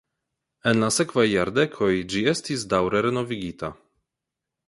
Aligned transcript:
En 0.69 0.79
la 0.83 0.87
sekvaj 0.95 1.25
jardekoj 1.31 1.91
ĝi 2.13 2.23
estis 2.33 2.65
daŭre 2.73 3.05
renovigita. 3.09 3.73